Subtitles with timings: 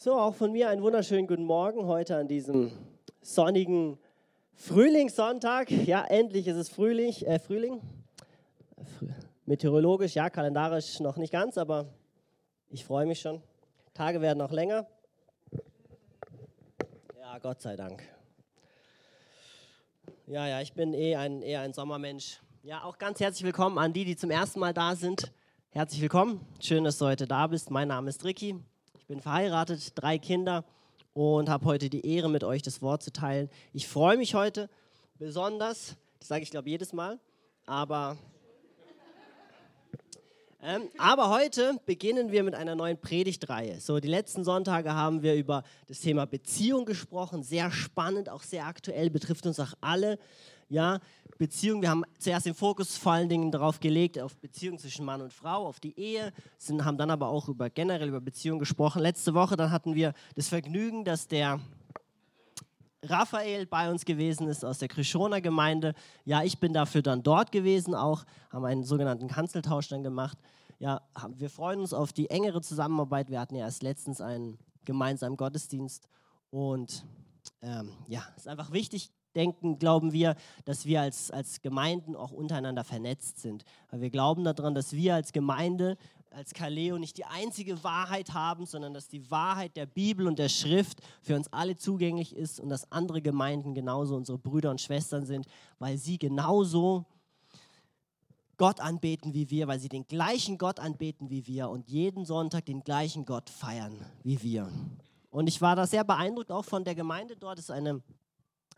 [0.00, 2.70] So, auch von mir einen wunderschönen guten Morgen heute an diesem
[3.20, 3.98] sonnigen
[4.54, 5.72] Frühlingssonntag.
[5.72, 7.12] Ja, endlich ist es Frühling.
[7.22, 7.80] Äh, Frühling.
[9.44, 11.88] Meteorologisch, ja, kalendarisch noch nicht ganz, aber
[12.70, 13.42] ich freue mich schon.
[13.92, 14.86] Tage werden noch länger.
[17.18, 18.00] Ja, Gott sei Dank.
[20.28, 22.40] Ja, ja, ich bin eh ein, eher ein Sommermensch.
[22.62, 25.32] Ja, auch ganz herzlich willkommen an die, die zum ersten Mal da sind.
[25.70, 26.46] Herzlich willkommen.
[26.60, 27.72] Schön, dass du heute da bist.
[27.72, 28.62] Mein Name ist Ricky
[29.08, 30.66] bin verheiratet, drei Kinder
[31.14, 33.48] und habe heute die Ehre, mit euch das Wort zu teilen.
[33.72, 34.68] Ich freue mich heute
[35.18, 37.18] besonders, das sage ich glaube jedes Mal,
[37.64, 38.18] aber,
[40.62, 43.80] ähm, aber heute beginnen wir mit einer neuen Predigtreihe.
[43.80, 48.66] So, die letzten Sonntage haben wir über das Thema Beziehung gesprochen, sehr spannend, auch sehr
[48.66, 50.18] aktuell, betrifft uns auch alle.
[50.68, 51.00] Ja,
[51.38, 55.22] Beziehung, wir haben zuerst den Fokus vor allen Dingen darauf gelegt, auf Beziehung zwischen Mann
[55.22, 59.00] und Frau, auf die Ehe, sind, haben dann aber auch über generell über Beziehungen gesprochen.
[59.00, 61.60] Letzte Woche dann hatten wir das Vergnügen, dass der
[63.02, 65.94] Raphael bei uns gewesen ist aus der Krishona Gemeinde.
[66.24, 70.36] Ja, ich bin dafür dann dort gewesen auch, haben einen sogenannten Kanzeltausch dann gemacht.
[70.80, 71.00] Ja,
[71.36, 73.30] wir freuen uns auf die engere Zusammenarbeit.
[73.30, 76.08] Wir hatten ja erst letztens einen gemeinsamen Gottesdienst
[76.50, 77.04] und
[77.62, 82.32] ähm, ja, es ist einfach wichtig, denken, glauben wir, dass wir als, als Gemeinden auch
[82.32, 83.64] untereinander vernetzt sind.
[83.90, 85.96] Weil wir glauben daran, dass wir als Gemeinde,
[86.30, 90.50] als Kaleo nicht die einzige Wahrheit haben, sondern dass die Wahrheit der Bibel und der
[90.50, 95.24] Schrift für uns alle zugänglich ist und dass andere Gemeinden genauso unsere Brüder und Schwestern
[95.24, 95.46] sind,
[95.78, 97.06] weil sie genauso
[98.58, 102.66] Gott anbeten wie wir, weil sie den gleichen Gott anbeten wie wir und jeden Sonntag
[102.66, 104.68] den gleichen Gott feiern wie wir.
[105.30, 107.58] Und ich war da sehr beeindruckt auch von der Gemeinde dort.
[107.58, 108.02] Es ist eine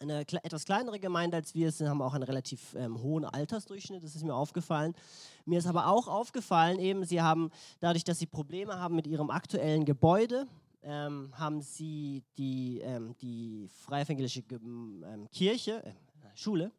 [0.01, 4.17] eine etwas kleinere Gemeinde als wir sind, haben auch einen relativ ähm, hohen Altersdurchschnitt, das
[4.17, 4.95] ist mir aufgefallen.
[5.45, 9.31] Mir ist aber auch aufgefallen, eben, sie haben, dadurch, dass sie Probleme haben mit ihrem
[9.31, 10.47] aktuellen Gebäude,
[10.83, 15.93] ähm, haben sie die, ähm, die Freie Evangelische ähm, Kirche, äh,
[16.35, 16.73] Schule,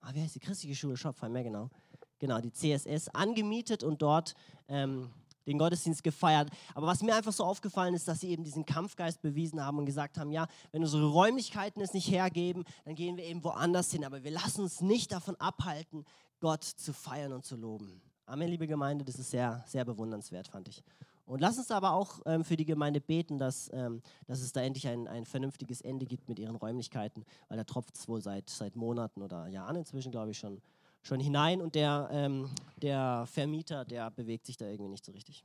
[0.00, 0.40] ah, wie heißt die?
[0.40, 1.70] Christliche Schule, Schopfheim, mehr genau,
[2.18, 4.34] genau, die CSS, angemietet und dort
[4.68, 5.10] ähm,
[5.46, 6.50] den Gottesdienst gefeiert.
[6.74, 9.86] Aber was mir einfach so aufgefallen ist, dass sie eben diesen Kampfgeist bewiesen haben und
[9.86, 14.04] gesagt haben, ja, wenn unsere Räumlichkeiten es nicht hergeben, dann gehen wir eben woanders hin.
[14.04, 16.04] Aber wir lassen uns nicht davon abhalten,
[16.40, 18.00] Gott zu feiern und zu loben.
[18.26, 20.82] Amen, liebe Gemeinde, das ist sehr, sehr bewundernswert, fand ich.
[21.26, 24.60] Und lass uns aber auch ähm, für die Gemeinde beten, dass, ähm, dass es da
[24.60, 28.50] endlich ein, ein vernünftiges Ende gibt mit ihren Räumlichkeiten, weil da tropft es wohl seit,
[28.50, 30.60] seit Monaten oder Jahren inzwischen, glaube ich, schon,
[31.04, 32.50] schon hinein und der, ähm,
[32.80, 35.44] der Vermieter, der bewegt sich da irgendwie nicht so richtig.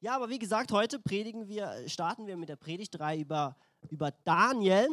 [0.00, 3.56] Ja, aber wie gesagt, heute predigen wir, starten wir mit der Predigtreihe über,
[3.90, 4.88] über Daniel.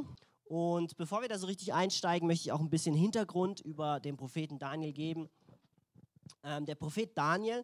[0.45, 4.17] Und bevor wir da so richtig einsteigen, möchte ich auch ein bisschen Hintergrund über den
[4.17, 5.29] Propheten Daniel geben.
[6.43, 7.63] Ähm, der Prophet Daniel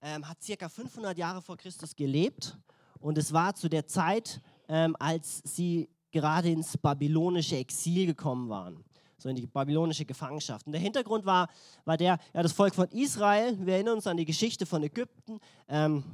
[0.00, 2.56] ähm, hat circa 500 Jahre vor Christus gelebt
[3.00, 8.84] und es war zu der Zeit, ähm, als sie gerade ins babylonische Exil gekommen waren
[9.20, 10.66] so in die babylonische Gefangenschaft.
[10.66, 11.48] Und der Hintergrund war,
[11.84, 15.40] war der, ja, das Volk von Israel, wir erinnern uns an die Geschichte von Ägypten,
[15.68, 16.04] ähm,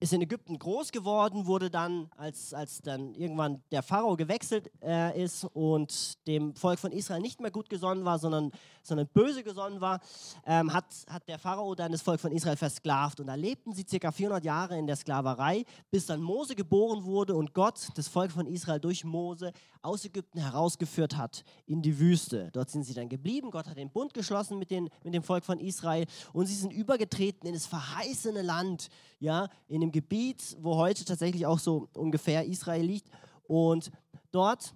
[0.00, 5.20] ist in Ägypten groß geworden, wurde dann, als, als dann irgendwann der Pharao gewechselt äh,
[5.20, 9.80] ist und dem Volk von Israel nicht mehr gut gesonnen war, sondern, sondern böse gesonnen
[9.80, 10.00] war,
[10.46, 13.18] ähm, hat, hat der Pharao dann das Volk von Israel versklavt.
[13.18, 17.34] Und da lebten sie circa 400 Jahre in der Sklaverei, bis dann Mose geboren wurde
[17.34, 22.50] und Gott das Volk von Israel durch Mose aus Ägypten herausgeführt hat in die Wüste.
[22.52, 23.50] Dort sind sie dann geblieben.
[23.50, 26.72] Gott hat den Bund geschlossen mit, den, mit dem Volk von Israel und sie sind
[26.72, 28.88] übergetreten in das verheißene Land,
[29.18, 33.08] ja, in dem Gebiet, wo heute tatsächlich auch so ungefähr Israel liegt.
[33.44, 33.90] Und
[34.30, 34.74] dort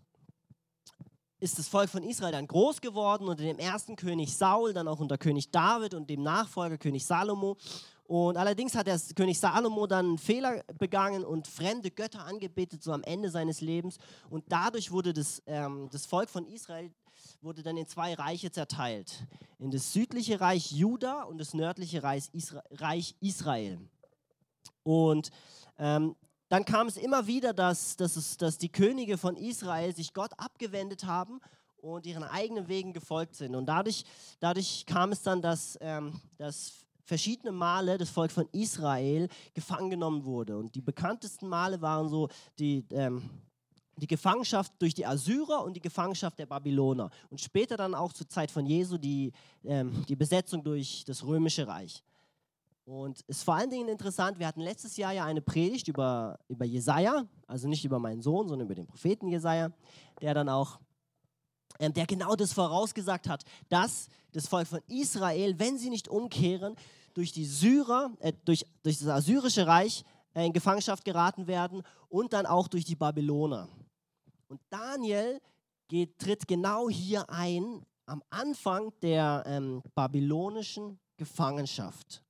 [1.41, 5.01] ist das Volk von Israel dann groß geworden unter dem ersten König Saul, dann auch
[5.01, 7.57] unter König David und dem Nachfolger König Salomo.
[8.05, 12.93] Und allerdings hat der König Salomo dann einen Fehler begangen und fremde Götter angebetet, so
[12.93, 13.99] am Ende seines Lebens.
[14.31, 16.93] Und dadurch wurde das, ähm, das Volk von Israel
[17.41, 19.27] wurde dann in zwei Reiche zerteilt.
[19.59, 22.25] In das südliche Reich Juda und das nördliche Reich,
[22.71, 23.79] Reich Israel.
[24.83, 25.31] Und
[25.79, 26.17] ähm,
[26.49, 30.33] dann kam es immer wieder, dass, dass, es, dass die Könige von Israel sich Gott
[30.37, 31.41] abgewendet haben
[31.79, 33.55] und ihren eigenen Wegen gefolgt sind.
[33.55, 34.05] Und dadurch,
[34.39, 40.25] dadurch kam es dann, dass, ähm, dass verschiedene Male das Volk von Israel gefangen genommen
[40.25, 40.57] wurde.
[40.57, 42.29] Und die bekanntesten Male waren so
[42.59, 43.29] die, ähm,
[43.97, 47.11] die Gefangenschaft durch die Assyrer und die Gefangenschaft der Babyloner.
[47.31, 49.33] Und später dann auch zur Zeit von Jesu die,
[49.65, 52.03] ähm, die Besetzung durch das römische Reich.
[52.85, 56.39] Und es ist vor allen Dingen interessant, wir hatten letztes Jahr ja eine Predigt über,
[56.49, 59.71] über Jesaja, also nicht über meinen Sohn, sondern über den Propheten Jesaja,
[60.21, 60.81] der dann auch
[61.79, 66.77] ähm, der genau das vorausgesagt hat, dass das Volk von Israel, wenn sie nicht umkehren,
[67.15, 70.05] durch die Syrer, äh, durch, durch das assyrische Reich
[70.35, 73.69] äh, in Gefangenschaft geraten werden und dann auch durch die Babyloner.
[74.49, 75.41] Und Daniel
[75.89, 82.23] geht, tritt genau hier ein, am Anfang der ähm, babylonischen Gefangenschaft.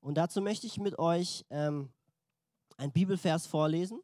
[0.00, 1.90] Und dazu möchte ich mit euch ähm,
[2.76, 4.00] ein Bibelvers vorlesen.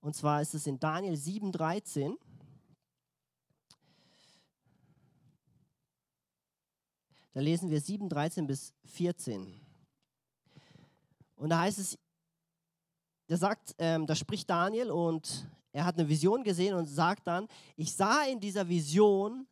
[0.00, 2.16] Und zwar ist es in Daniel 7,13.
[7.34, 9.60] Da lesen wir 7, 13 bis 14.
[11.36, 11.98] Und da heißt es,
[13.28, 17.48] da sagt, ähm, da spricht Daniel und er hat eine Vision gesehen und sagt dann,
[17.76, 19.46] ich sah in dieser Vision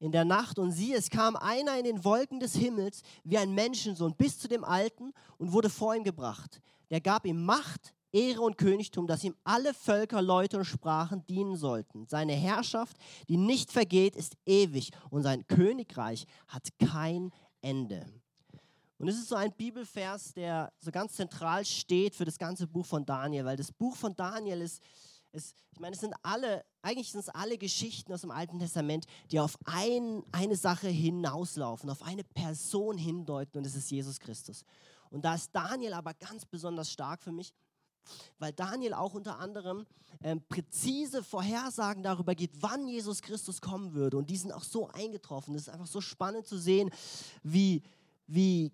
[0.00, 3.54] in der Nacht und siehe, es kam einer in den Wolken des Himmels wie ein
[3.54, 6.60] Menschensohn bis zu dem Alten und wurde vor ihm gebracht.
[6.90, 11.56] Der gab ihm Macht, Ehre und Königtum, dass ihm alle Völker, Leute und Sprachen dienen
[11.56, 12.06] sollten.
[12.08, 12.96] Seine Herrschaft,
[13.28, 17.30] die nicht vergeht, ist ewig und sein Königreich hat kein
[17.60, 18.06] Ende.
[18.98, 22.84] Und es ist so ein Bibelvers, der so ganz zentral steht für das ganze Buch
[22.84, 24.82] von Daniel, weil das Buch von Daniel ist,
[25.32, 29.06] ist ich meine, es sind alle, eigentlich sind es alle Geschichten aus dem Alten Testament,
[29.30, 34.66] die auf ein, eine Sache hinauslaufen, auf eine Person hindeuten und es ist Jesus Christus.
[35.08, 37.54] Und da ist Daniel aber ganz besonders stark für mich,
[38.38, 39.86] weil Daniel auch unter anderem
[40.22, 44.18] ähm, präzise Vorhersagen darüber gibt, wann Jesus Christus kommen würde.
[44.18, 45.54] Und die sind auch so eingetroffen.
[45.54, 46.90] Es ist einfach so spannend zu sehen,
[47.42, 47.82] wie,
[48.26, 48.70] wie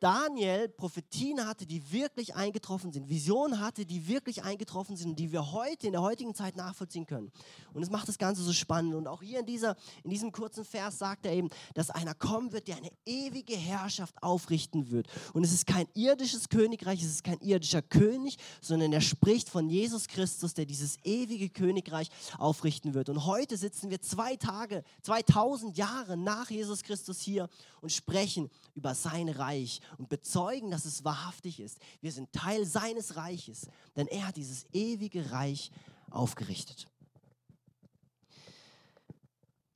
[0.00, 5.52] Daniel Prophetien hatte, die wirklich eingetroffen sind, Visionen hatte, die wirklich eingetroffen sind die wir
[5.52, 7.32] heute in der heutigen Zeit nachvollziehen können.
[7.72, 8.94] Und es macht das Ganze so spannend.
[8.94, 12.52] Und auch hier in, dieser, in diesem kurzen Vers sagt er eben, dass einer kommen
[12.52, 15.08] wird, der eine ewige Herrschaft aufrichten wird.
[15.32, 19.68] Und es ist kein irdisches Königreich, es ist kein irdischer König, sondern er spricht von
[19.68, 23.08] Jesus Christus, der dieses ewige Königreich aufrichten wird.
[23.08, 27.48] Und heute sitzen wir zwei Tage, 2000 Jahre nach Jesus Christus hier
[27.80, 31.78] und sprechen über sein Reich und bezeugen, dass es wahrhaftig ist.
[32.00, 35.70] Wir sind Teil seines Reiches, denn er hat dieses ewige Reich
[36.10, 36.88] aufgerichtet.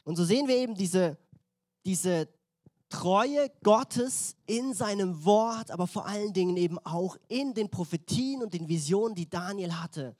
[0.04, 1.18] Und so sehen wir eben diese,
[1.84, 2.28] diese
[2.88, 8.52] Treue Gottes in seinem Wort, aber vor allen Dingen eben auch in den Prophetien und
[8.52, 10.16] den Visionen, die Daniel hatte,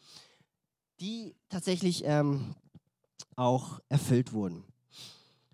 [1.00, 2.54] die tatsächlich ähm,
[3.34, 4.69] auch erfüllt wurden.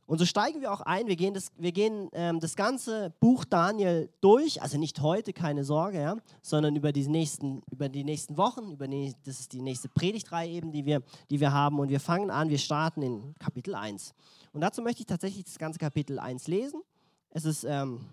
[0.06, 1.08] Und so steigen wir auch ein.
[1.08, 5.64] Wir gehen das, wir gehen, ähm, das ganze Buch Daniel durch, also nicht heute, keine
[5.64, 8.70] Sorge, ja, sondern über die, nächsten, über die nächsten Wochen.
[8.70, 11.80] Über die, das ist die nächste Predigtreihe eben, die wir, die wir haben.
[11.80, 14.14] Und wir fangen an, wir starten in Kapitel 1.
[14.52, 16.82] Und dazu möchte ich tatsächlich das ganze Kapitel 1 lesen.
[17.30, 18.06] Es, ist, ähm,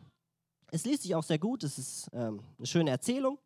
[0.72, 3.38] es liest sich auch sehr gut, es ist ähm, eine schöne Erzählung.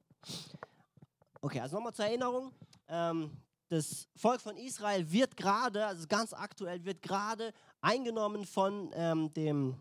[1.42, 2.52] Okay, also nochmal zur Erinnerung.
[2.88, 3.30] Ähm,
[3.70, 9.76] das Volk von Israel wird gerade, also ganz aktuell, wird gerade eingenommen von ähm, dem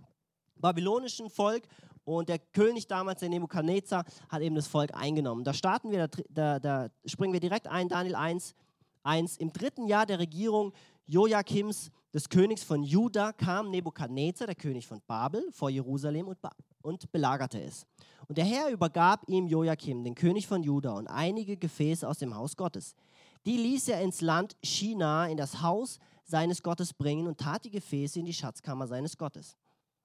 [0.56, 1.68] babylonischen Volk
[2.04, 5.44] und der König damals, der Nebukadnezar, hat eben das Volk eingenommen.
[5.44, 8.54] Da starten wir, da, da, da springen wir direkt ein, Daniel 1,
[9.02, 9.36] 1.
[9.38, 10.72] Im dritten Jahr der Regierung
[11.06, 16.38] Joachims, des Königs von Juda, kam Nebukadnezar, der König von Babel, vor Jerusalem und,
[16.80, 17.86] und belagerte es.
[18.26, 22.34] Und der Herr übergab ihm Joachim, den König von Juda, und einige Gefäße aus dem
[22.34, 22.94] Haus Gottes.
[23.44, 27.70] Die ließ er ins Land China, in das Haus seines Gottes bringen und tat die
[27.70, 29.56] Gefäße in die Schatzkammer seines Gottes.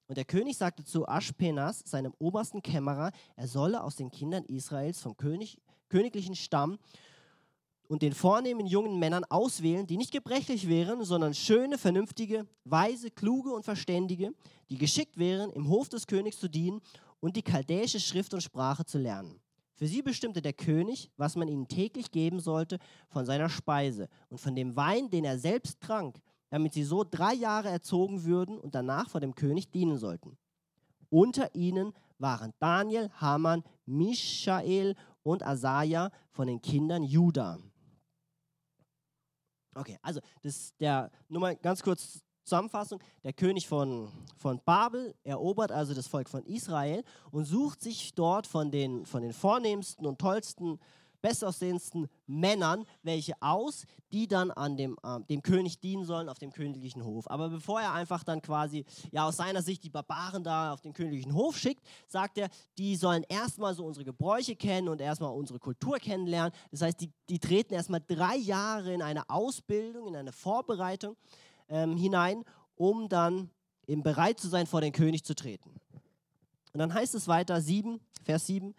[0.07, 5.01] Und der König sagte zu Aschpenas, seinem obersten Kämmerer, er solle aus den Kindern Israels
[5.01, 5.57] vom König,
[5.89, 6.77] königlichen Stamm
[7.87, 13.51] und den vornehmen jungen Männern auswählen, die nicht gebrechlich wären, sondern schöne, vernünftige, weise, kluge
[13.51, 14.33] und verständige,
[14.69, 16.81] die geschickt wären, im Hof des Königs zu dienen
[17.19, 19.39] und die chaldäische Schrift und Sprache zu lernen.
[19.81, 22.77] Für sie bestimmte der König, was man ihnen täglich geben sollte
[23.09, 26.21] von seiner Speise und von dem Wein, den er selbst trank,
[26.51, 30.37] damit sie so drei Jahre erzogen würden und danach vor dem König dienen sollten.
[31.09, 37.57] Unter ihnen waren Daniel, Haman, Michael und Asaja von den Kindern Juda.
[39.73, 45.71] Okay, also das der nur mal ganz kurz Zusammenfassung, der König von, von Babel erobert
[45.71, 50.19] also das Volk von Israel und sucht sich dort von den, von den vornehmsten und
[50.19, 50.79] tollsten,
[51.21, 56.51] bestaussehendsten Männern welche aus, die dann an dem, äh, dem König dienen sollen auf dem
[56.51, 57.29] königlichen Hof.
[57.29, 60.93] Aber bevor er einfach dann quasi ja aus seiner Sicht die Barbaren da auf den
[60.93, 65.59] königlichen Hof schickt, sagt er, die sollen erstmal so unsere Gebräuche kennen und erstmal unsere
[65.59, 66.51] Kultur kennenlernen.
[66.71, 71.15] Das heißt, die, die treten erstmal drei Jahre in eine Ausbildung, in eine Vorbereitung
[71.71, 72.43] ähm, hinein,
[72.75, 73.49] um dann
[73.87, 75.71] eben bereit zu sein, vor den König zu treten.
[76.73, 78.75] Und dann heißt es weiter, 7, Vers 7.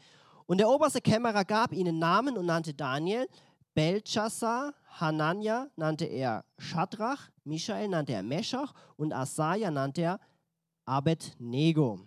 [0.47, 3.27] Und der oberste Kämmerer gab ihnen Namen und nannte Daniel,
[3.75, 10.21] Belshazzar, Hanania nannte er Shadrach, Michael nannte er Meschach und Asaja nannte er
[10.85, 12.01] Abednego.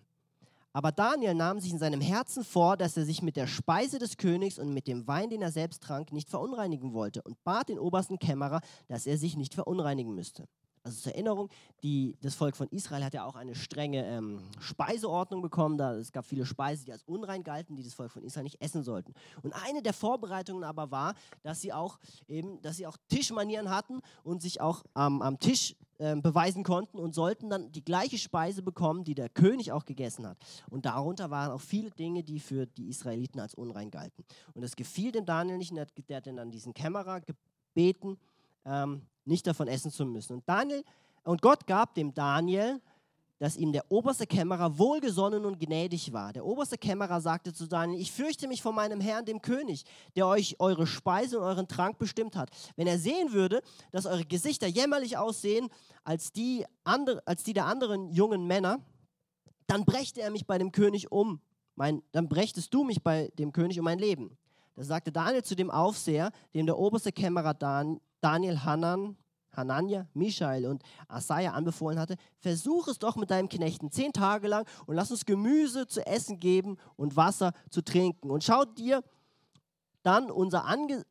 [0.74, 4.18] Aber Daniel nahm sich in seinem Herzen vor, dass er sich mit der Speise des
[4.18, 7.80] Königs und mit dem Wein, den er selbst trank, nicht verunreinigen wollte und bat den
[7.80, 10.48] obersten Kämmerer, dass er sich nicht verunreinigen müsste.
[10.86, 11.50] Also zur Erinnerung,
[11.82, 15.80] die, das Volk von Israel hat ja auch eine strenge ähm, Speiseordnung bekommen.
[15.80, 18.62] Da, es gab viele Speisen, die als unrein galten, die das Volk von Israel nicht
[18.62, 19.16] essen sollten.
[19.42, 24.02] Und eine der Vorbereitungen aber war, dass sie auch eben, dass sie auch Tischmanieren hatten
[24.24, 28.62] und sich auch ähm, am Tisch äh, beweisen konnten und sollten dann die gleiche Speise
[28.62, 30.38] bekommen, die der König auch gegessen hat.
[30.70, 34.24] Und darunter waren auch viele Dinge, die für die Israeliten als unrein galten.
[34.54, 38.20] Und das gefiel dem Daniel nicht und der hat dann diesen Kämmerer gebeten,
[38.66, 40.34] ähm, nicht davon essen zu müssen.
[40.34, 40.84] Und Daniel
[41.24, 42.82] und Gott gab dem Daniel,
[43.38, 46.32] dass ihm der oberste Kämmerer wohlgesonnen und gnädig war.
[46.32, 49.84] Der oberste Kämmerer sagte zu Daniel, ich fürchte mich vor meinem Herrn, dem König,
[50.16, 52.50] der euch eure Speise und euren Trank bestimmt hat.
[52.78, 55.70] Wenn er sehen würde, dass eure Gesichter jämmerlich aussehen
[56.04, 58.80] als die, andere, als die der anderen jungen Männer,
[59.68, 61.42] dann brächte er mich bei dem König um.
[61.76, 64.38] Mein, dann brächtest du mich bei dem König um mein Leben.
[64.76, 69.18] Da sagte Daniel zu dem Aufseher, dem der oberste Kämmerer Dan, Daniel Hanan,
[69.52, 74.68] Hanania, Michael und Asaja anbefohlen hatte, versuch es doch mit deinem Knechten zehn Tage lang
[74.88, 78.32] und lass uns Gemüse zu essen geben und Wasser zu trinken.
[78.32, 79.04] Und schau dir
[80.02, 81.06] dann unser Ange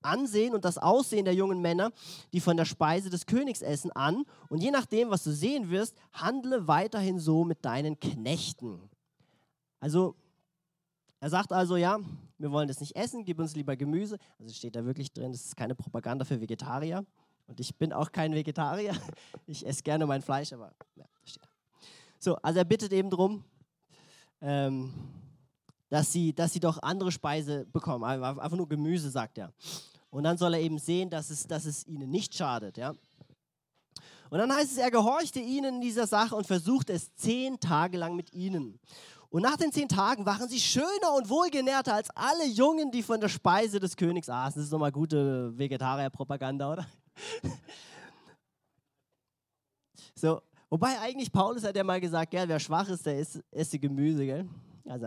[0.00, 1.90] Ansehen und das Aussehen der jungen Männer,
[2.32, 4.24] die von der Speise des Königs essen, an.
[4.48, 8.88] Und je nachdem, was du sehen wirst, handle weiterhin so mit deinen Knechten.
[9.78, 10.14] Also
[11.20, 11.98] er sagt also, ja,
[12.38, 14.18] wir wollen das nicht essen, gib uns lieber Gemüse.
[14.38, 17.04] Also steht da wirklich drin, das ist keine Propaganda für Vegetarier.
[17.46, 18.94] Und ich bin auch kein Vegetarier.
[19.46, 21.48] Ich esse gerne mein Fleisch, aber ja, steht da.
[22.18, 23.42] So, also er bittet eben darum,
[24.42, 24.92] ähm,
[25.88, 28.04] dass, sie, dass sie doch andere Speise bekommen.
[28.04, 29.52] Einfach nur Gemüse, sagt er.
[30.10, 32.76] Und dann soll er eben sehen, dass es, dass es ihnen nicht schadet.
[32.76, 32.94] Ja?
[34.30, 37.96] Und dann heißt es, er gehorchte ihnen in dieser Sache und versuchte es zehn Tage
[37.96, 38.78] lang mit ihnen.
[39.30, 43.20] Und nach den zehn Tagen waren sie schöner und wohlgenährter als alle Jungen, die von
[43.20, 44.58] der Speise des Königs aßen.
[44.58, 46.86] Das ist nochmal gute Vegetarier-Propaganda, oder?
[50.14, 53.78] so, wobei eigentlich Paulus hat ja mal gesagt, gell, wer schwach ist, der isst, esse
[53.78, 54.48] Gemüse, gell?
[54.86, 55.06] Also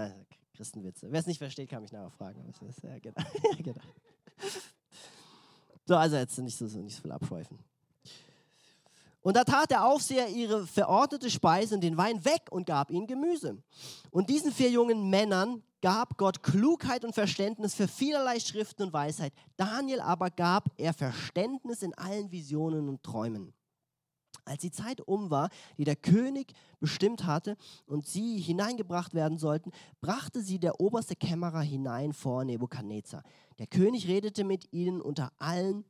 [0.55, 1.07] Christenwitze.
[1.11, 2.53] Wer es nicht versteht, kann mich nachher fragen.
[2.83, 3.21] Ja, genau.
[3.57, 3.81] genau.
[5.87, 7.57] So, also jetzt nicht so, nicht so viel abschweifen.
[9.21, 13.07] Und da tat der Aufseher ihre verordnete Speise und den Wein weg und gab ihnen
[13.07, 13.61] Gemüse.
[14.09, 19.33] Und diesen vier jungen Männern gab Gott Klugheit und Verständnis für vielerlei Schriften und Weisheit.
[19.57, 23.53] Daniel aber gab er Verständnis in allen Visionen und Träumen.
[24.43, 29.71] Als die Zeit um war, die der König bestimmt hatte und sie hineingebracht werden sollten,
[30.01, 33.23] brachte sie der oberste Kämmerer hinein vor Nebukadnezar.
[33.59, 35.85] Der König redete mit ihnen unter allen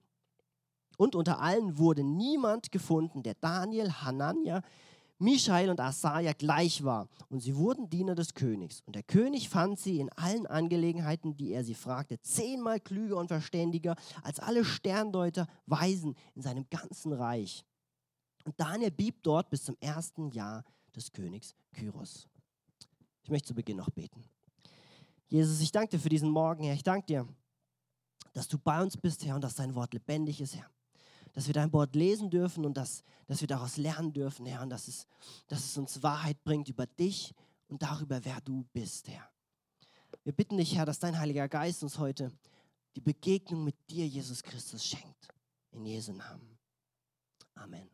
[1.01, 4.61] und unter allen wurde niemand gefunden, der Daniel, Hanania,
[5.17, 7.07] Michael und Asaja gleich war.
[7.27, 8.83] Und sie wurden Diener des Königs.
[8.85, 13.29] Und der König fand sie in allen Angelegenheiten, die er sie fragte, zehnmal klüger und
[13.29, 17.65] verständiger als alle Sterndeuter, Weisen in seinem ganzen Reich.
[18.45, 20.63] Und Daniel blieb dort bis zum ersten Jahr
[20.95, 22.27] des Königs Kyros.
[23.23, 24.23] Ich möchte zu Beginn noch beten.
[25.29, 26.75] Jesus, ich danke dir für diesen Morgen, Herr.
[26.75, 27.27] Ich danke dir,
[28.33, 30.69] dass du bei uns bist, Herr, und dass dein Wort lebendig ist, Herr
[31.33, 34.69] dass wir dein Wort lesen dürfen und dass, dass wir daraus lernen dürfen, Herr, und
[34.69, 35.07] dass es,
[35.47, 37.33] dass es uns Wahrheit bringt über dich
[37.67, 39.29] und darüber, wer du bist, Herr.
[40.23, 42.31] Wir bitten dich, Herr, dass dein Heiliger Geist uns heute
[42.95, 45.27] die Begegnung mit dir, Jesus Christus, schenkt.
[45.71, 46.57] In Jesu Namen.
[47.55, 47.89] Amen.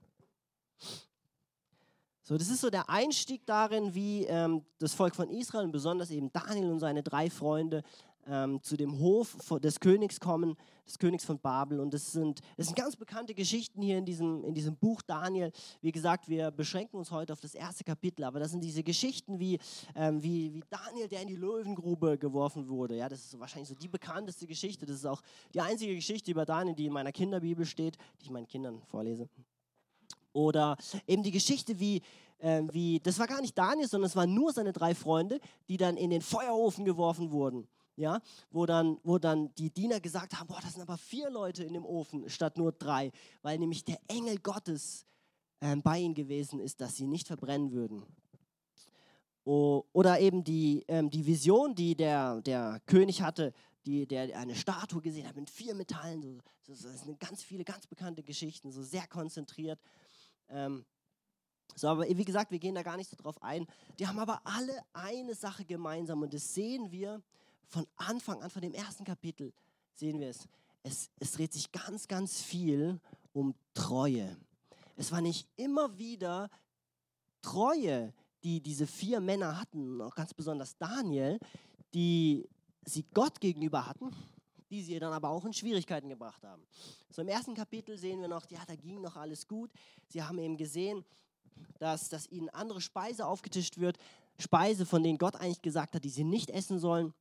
[2.24, 6.10] So, das ist so der Einstieg darin, wie ähm, das Volk von Israel und besonders
[6.10, 7.84] eben Daniel und seine drei Freunde
[8.29, 10.55] ähm, zu dem Hof des Königs kommen,
[10.86, 11.79] des Königs von Babel.
[11.79, 15.51] Und das sind, sind ganz bekannte Geschichten hier in diesem, in diesem Buch Daniel.
[15.81, 19.39] Wie gesagt, wir beschränken uns heute auf das erste Kapitel, aber das sind diese Geschichten
[19.39, 19.60] wie,
[19.96, 22.98] ähm, wie, wie Daniel, der in die Löwengrube geworfen wurde.
[22.98, 24.86] Ja, das ist wahrscheinlich so die bekannteste Geschichte.
[24.86, 25.22] Das ist auch
[25.53, 29.29] die einzige Geschichte über Daniel, die in meiner Kinderbibel steht, die ich meinen Kindern vorlese.
[30.34, 32.01] Oder eben die Geschichte, wie,
[32.38, 35.77] äh, wie, das war gar nicht Daniel, sondern es waren nur seine drei Freunde, die
[35.77, 40.47] dann in den Feuerofen geworfen wurden ja, wo dann, wo dann die Diener gesagt haben,
[40.47, 43.11] boah, das sind aber vier Leute in dem Ofen statt nur drei,
[43.41, 45.05] weil nämlich der Engel Gottes
[45.61, 48.05] ähm, bei ihnen gewesen ist, dass sie nicht verbrennen würden.
[49.43, 53.53] Oder eben die, ähm, die Vision, die der, der König hatte,
[53.85, 57.43] die, der eine Statue gesehen hat mit vier Metallen, so, so, so, das sind ganz
[57.43, 59.79] viele ganz bekannte Geschichten, so sehr konzentriert.
[60.49, 60.85] Ähm,
[61.75, 63.65] so, aber wie gesagt, wir gehen da gar nicht so drauf ein.
[63.97, 67.23] Die haben aber alle eine Sache gemeinsam und das sehen wir
[67.67, 69.53] von Anfang an, von dem ersten Kapitel,
[69.93, 70.47] sehen wir es.
[70.83, 71.09] es.
[71.19, 73.00] Es dreht sich ganz, ganz viel
[73.33, 74.38] um Treue.
[74.95, 76.50] Es war nicht immer wieder
[77.41, 81.39] Treue, die diese vier Männer hatten, auch ganz besonders Daniel,
[81.93, 82.47] die
[82.86, 84.12] sie Gott gegenüber hatten,
[84.69, 86.63] die sie dann aber auch in Schwierigkeiten gebracht haben.
[87.09, 89.71] So im ersten Kapitel sehen wir noch, ja, da ging noch alles gut.
[90.07, 91.05] Sie haben eben gesehen,
[91.79, 93.97] dass, dass ihnen andere Speise aufgetischt wird,
[94.39, 97.13] Speise, von denen Gott eigentlich gesagt hat, die sie nicht essen sollen.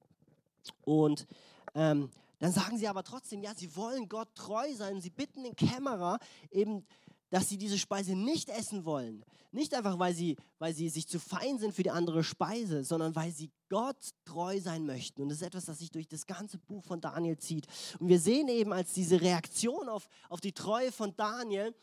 [0.82, 1.26] Und
[1.74, 5.00] ähm, dann sagen sie aber trotzdem, ja, sie wollen Gott treu sein.
[5.00, 6.18] Sie bitten den Kämmerer
[6.50, 6.84] eben,
[7.30, 9.24] dass sie diese Speise nicht essen wollen.
[9.52, 13.16] Nicht einfach, weil sie, weil sie sich zu fein sind für die andere Speise, sondern
[13.16, 15.22] weil sie Gott treu sein möchten.
[15.22, 17.66] Und das ist etwas, das sich durch das ganze Buch von Daniel zieht.
[17.98, 21.74] Und wir sehen eben als diese Reaktion auf, auf die Treue von Daniel,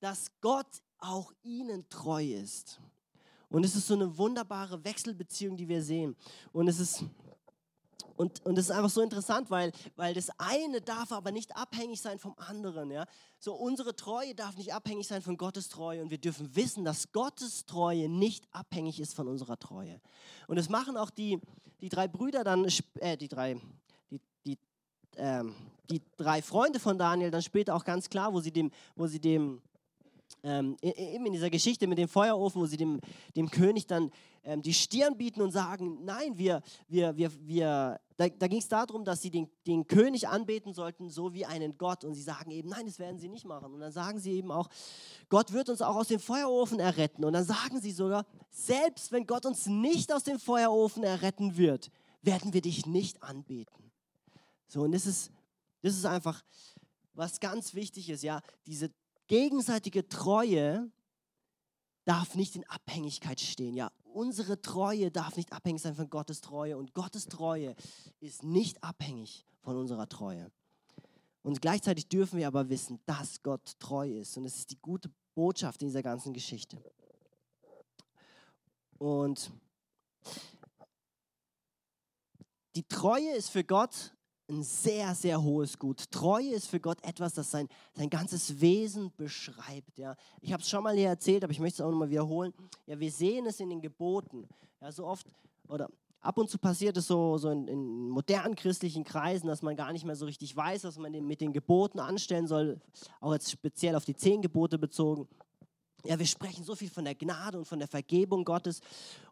[0.00, 2.78] dass Gott auch ihnen treu ist.
[3.48, 6.16] Und es ist so eine wunderbare Wechselbeziehung, die wir sehen.
[6.52, 7.04] Und es ist
[8.16, 12.00] und, und das ist einfach so interessant, weil, weil das eine darf aber nicht abhängig
[12.00, 12.90] sein vom anderen.
[12.90, 13.06] Ja?
[13.38, 17.12] So unsere Treue darf nicht abhängig sein von Gottes Treue und wir dürfen wissen, dass
[17.12, 20.00] Gottes Treue nicht abhängig ist von unserer Treue.
[20.46, 21.40] Und das machen auch die,
[21.80, 22.66] die drei Brüder dann,
[23.00, 23.60] äh, die drei,
[24.10, 24.58] die, die,
[25.16, 25.54] ähm,
[25.90, 29.20] die drei Freunde von Daniel dann später auch ganz klar, wo sie dem, wo sie
[29.20, 29.60] dem
[30.42, 33.00] ähm, eben in dieser Geschichte mit dem Feuerofen, wo sie dem,
[33.34, 34.10] dem König dann
[34.44, 38.68] ähm, die Stirn bieten und sagen, nein, wir, wir, wir, wir da, da ging es
[38.68, 42.04] darum, dass sie den, den König anbeten sollten, so wie einen Gott.
[42.04, 43.72] Und sie sagen eben, nein, das werden sie nicht machen.
[43.72, 44.68] Und dann sagen sie eben auch,
[45.28, 47.24] Gott wird uns auch aus dem Feuerofen erretten.
[47.24, 51.90] Und dann sagen sie sogar, selbst wenn Gott uns nicht aus dem Feuerofen erretten wird,
[52.22, 53.90] werden wir dich nicht anbeten.
[54.68, 55.32] So, und das ist,
[55.82, 56.44] das ist einfach,
[57.14, 58.92] was ganz wichtig ist, ja, diese
[59.26, 60.90] gegenseitige Treue
[62.04, 63.74] darf nicht in Abhängigkeit stehen.
[63.74, 67.74] Ja, unsere Treue darf nicht abhängig sein von Gottes Treue und Gottes Treue
[68.20, 70.50] ist nicht abhängig von unserer Treue.
[71.42, 75.10] Und gleichzeitig dürfen wir aber wissen, dass Gott treu ist und es ist die gute
[75.34, 76.82] Botschaft in dieser ganzen Geschichte.
[78.98, 79.50] Und
[82.76, 84.13] die Treue ist für Gott
[84.48, 86.10] ein sehr, sehr hohes Gut.
[86.10, 89.98] Treue ist für Gott etwas, das sein, sein ganzes Wesen beschreibt.
[89.98, 90.16] Ja.
[90.40, 92.52] Ich habe es schon mal hier erzählt, aber ich möchte es auch nochmal wiederholen.
[92.86, 94.46] Ja, wir sehen es in den Geboten.
[94.80, 95.26] Ja, so oft,
[95.68, 95.88] oder
[96.20, 99.92] ab und zu passiert es so, so in, in, modernen christlichen Kreisen, dass man gar
[99.92, 102.80] nicht mehr so richtig weiß, was man mit den Geboten anstellen soll,
[103.20, 105.28] auch jetzt speziell auf die zehn Gebote bezogen.
[106.06, 108.80] Ja, wir sprechen so viel von der Gnade und von der Vergebung Gottes.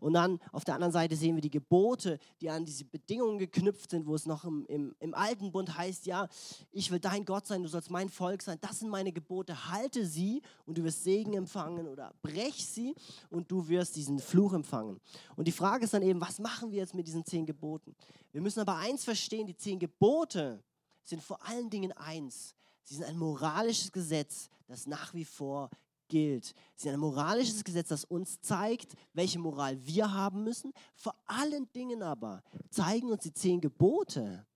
[0.00, 3.90] Und dann auf der anderen Seite sehen wir die Gebote, die an diese Bedingungen geknüpft
[3.90, 6.28] sind, wo es noch im, im, im alten Bund heißt, ja,
[6.70, 8.56] ich will dein Gott sein, du sollst mein Volk sein.
[8.62, 12.94] Das sind meine Gebote, halte sie und du wirst Segen empfangen oder brech sie
[13.28, 14.98] und du wirst diesen Fluch empfangen.
[15.36, 17.94] Und die Frage ist dann eben, was machen wir jetzt mit diesen zehn Geboten?
[18.32, 20.62] Wir müssen aber eins verstehen, die zehn Gebote
[21.04, 22.54] sind vor allen Dingen eins.
[22.82, 25.68] Sie sind ein moralisches Gesetz, das nach wie vor
[26.12, 26.54] gilt.
[26.76, 30.74] Sie sind ein moralisches Gesetz, das uns zeigt, welche Moral wir haben müssen.
[30.94, 34.46] Vor allen Dingen aber zeigen uns die zehn Gebote,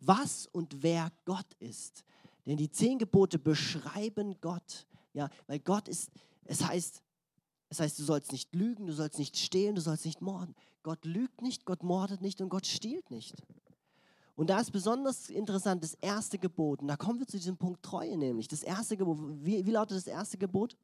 [0.00, 2.04] was und wer Gott ist.
[2.46, 4.86] Denn die zehn Gebote beschreiben Gott.
[5.12, 6.10] Ja, weil Gott ist,
[6.44, 7.02] es heißt,
[7.68, 10.54] es heißt, du sollst nicht lügen, du sollst nicht stehlen, du sollst nicht morden.
[10.82, 13.34] Gott lügt nicht, Gott mordet nicht und Gott stiehlt nicht.
[14.38, 16.80] Und da ist besonders interessant das erste Gebot.
[16.80, 18.46] Und da kommen wir zu diesem Punkt Treue nämlich.
[18.46, 20.76] Das erste Gebot, wie, wie lautet das erste Gebot?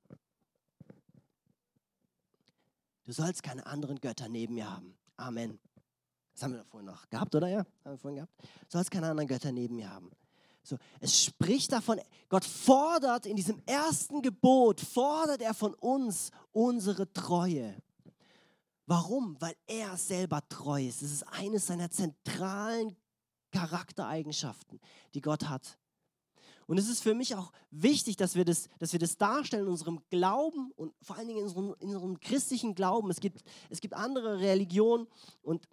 [3.05, 4.97] Du sollst keine anderen Götter neben mir haben.
[5.17, 5.61] Amen.
[6.33, 7.47] Das haben wir vorhin noch gehabt, oder?
[7.47, 8.33] Ja, haben wir vorhin gehabt.
[8.41, 10.11] Du sollst keine anderen Götter neben mir haben.
[10.65, 17.13] So, es spricht davon, Gott fordert in diesem ersten Gebot, fordert er von uns unsere
[17.13, 17.81] Treue.
[18.87, 19.41] Warum?
[19.41, 21.03] Weil er selber treu ist.
[21.03, 22.97] Es ist eines seiner zentralen
[23.55, 24.81] Charaktereigenschaften,
[25.15, 25.79] die Gott hat.
[26.67, 29.71] Und es ist für mich auch wichtig, dass wir das, dass wir das darstellen in
[29.71, 33.11] unserem Glauben und vor allen Dingen in unserem, in unserem christlichen Glauben.
[33.11, 35.07] Es gibt, es gibt andere Religionen
[35.43, 35.69] und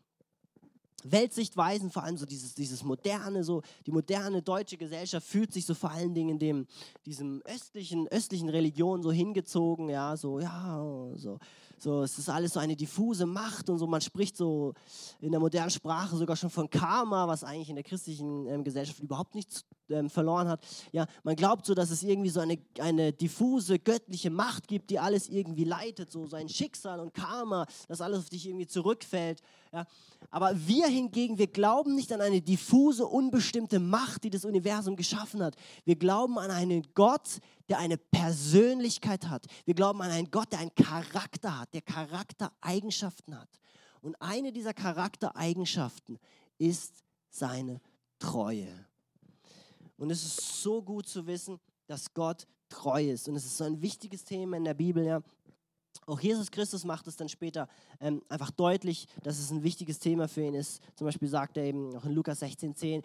[1.04, 5.74] Weltsichtweisen, vor allem so dieses, dieses moderne, so die moderne deutsche Gesellschaft fühlt sich so
[5.74, 6.68] vor allen Dingen dem,
[7.06, 10.78] diesem östlichen, östlichen Religion so hingezogen, ja, so, ja,
[11.16, 11.40] so,
[11.82, 14.74] so, es ist alles so eine diffuse Macht und so, man spricht so
[15.20, 19.00] in der modernen Sprache sogar schon von Karma, was eigentlich in der christlichen ähm, Gesellschaft
[19.00, 20.64] überhaupt nichts ähm, verloren hat.
[20.92, 25.00] Ja, man glaubt so, dass es irgendwie so eine, eine diffuse göttliche Macht gibt, die
[25.00, 29.42] alles irgendwie leitet, so sein Schicksal und Karma, dass alles auf dich irgendwie zurückfällt.
[29.74, 29.86] Ja.
[30.30, 35.44] Aber wir hingegen, wir glauben nicht an eine diffuse, unbestimmte Macht, die das Universum geschaffen
[35.44, 35.56] hat.
[35.86, 37.40] Wir glauben an einen Gott,
[37.72, 39.46] der eine Persönlichkeit hat.
[39.64, 43.48] Wir glauben an einen Gott, der einen Charakter hat, der Charaktereigenschaften hat.
[44.02, 46.20] Und eine dieser Charaktereigenschaften
[46.58, 47.80] ist seine
[48.20, 48.68] Treue.
[49.96, 53.30] Und es ist so gut zu wissen, dass Gott treu ist.
[53.30, 55.22] Und es ist so ein wichtiges Thema in der Bibel, ja.
[56.08, 60.28] Auch Jesus Christus macht es dann später ähm, einfach deutlich, dass es ein wichtiges Thema
[60.28, 60.82] für ihn ist.
[60.96, 63.04] Zum Beispiel sagt er eben auch in Lukas 16,10,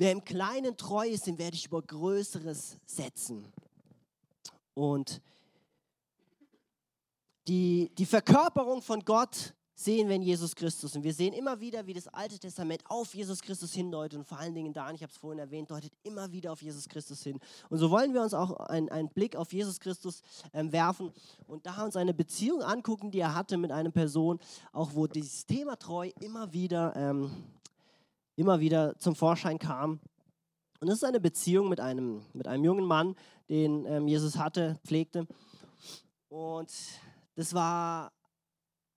[0.00, 3.44] wer im Kleinen treu ist, den werde ich über Größeres setzen.
[4.72, 5.20] Und
[7.46, 10.96] die, die Verkörperung von Gott sehen wir in Jesus Christus.
[10.96, 14.18] Und wir sehen immer wieder, wie das Alte Testament auf Jesus Christus hindeutet.
[14.18, 16.88] Und vor allen Dingen da, ich habe es vorhin erwähnt, deutet immer wieder auf Jesus
[16.88, 17.38] Christus hin.
[17.68, 20.22] Und so wollen wir uns auch ein, einen Blick auf Jesus Christus
[20.54, 21.12] ähm, werfen
[21.46, 24.38] und da uns eine Beziehung angucken, die er hatte mit einer Person,
[24.72, 27.30] auch wo dieses Thema Treu immer wieder, ähm,
[28.40, 30.00] immer wieder zum Vorschein kam.
[30.80, 33.14] Und das ist eine Beziehung mit einem, mit einem jungen Mann,
[33.50, 35.26] den ähm, Jesus hatte, pflegte.
[36.30, 36.72] Und
[37.34, 38.12] das war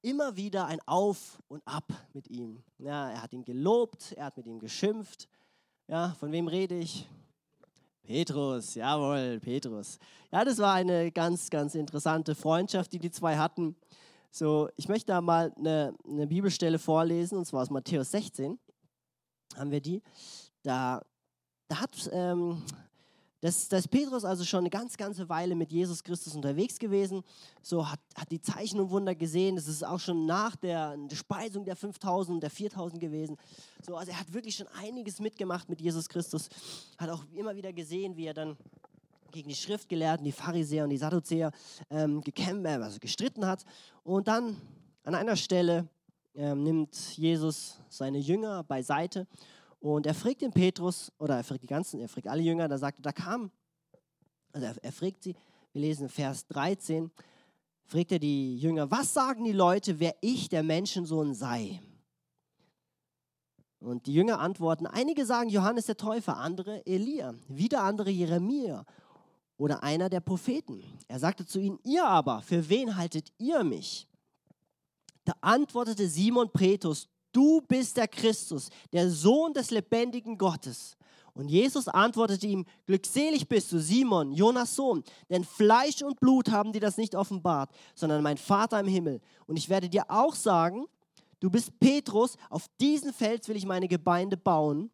[0.02, 2.64] immer wieder ein Auf und Ab mit ihm.
[2.78, 5.28] Ja, er hat ihn gelobt, er hat mit ihm geschimpft.
[5.90, 7.06] Ja, von wem rede ich?
[8.04, 10.00] Petrus, jawohl, Petrus.
[10.32, 13.76] Ja, das war eine ganz, ganz interessante Freundschaft, die die zwei hatten.
[14.32, 18.58] So, ich möchte da mal eine, eine Bibelstelle vorlesen, und zwar aus Matthäus 16.
[19.58, 20.02] Haben wir die?
[20.64, 21.02] Da,
[21.68, 22.64] da hat ähm,
[23.44, 27.24] das, das Petrus also schon eine ganz, ganze Weile mit Jesus Christus unterwegs gewesen,
[27.62, 29.58] so hat, hat die Zeichen und Wunder gesehen.
[29.58, 33.36] Das ist auch schon nach der, der Speisung der 5000 und der 4000 gewesen.
[33.86, 36.48] So, also er hat wirklich schon einiges mitgemacht mit Jesus Christus,
[36.98, 38.56] hat auch immer wieder gesehen, wie er dann
[39.34, 41.52] gegen die Schriftgelehrten, die Pharisäer und die Sadduzäer
[41.90, 43.66] ähm, gekämpft, äh, also gestritten hat.
[44.06, 44.56] Und dann
[45.04, 45.90] an einer Stelle
[46.36, 49.28] ähm, nimmt Jesus seine Jünger beiseite
[49.80, 52.78] und er fragt den Petrus, oder er fragt die ganzen, er fragt alle Jünger, da
[52.78, 53.52] sagt er, da kam,
[54.52, 55.36] also er, er fragt sie,
[55.74, 57.12] wir lesen Vers 13,
[57.84, 61.82] fragt er die Jünger, was sagen die Leute, wer ich, der Menschensohn, sei?
[63.80, 68.86] Und die Jünger antworten, einige sagen Johannes der Täufer, andere Elia, wieder andere Jeremia
[69.58, 70.82] oder einer der Propheten.
[71.10, 74.08] Er sagte zu ihnen, ihr aber, für wen haltet ihr mich?
[75.26, 80.98] Da antwortete Simon Petrus, du bist der Christus, der Sohn des lebendigen Gottes.
[81.34, 86.72] Und Jesus antwortete ihm, glückselig bist du, Simon, Jonas Sohn, denn Fleisch und Blut haben
[86.72, 89.20] dir das nicht offenbart, sondern mein Vater im Himmel.
[89.48, 90.86] Und ich werde dir auch sagen,
[91.40, 94.92] du bist Petrus, auf diesen Fels will ich meine Gemeinde bauen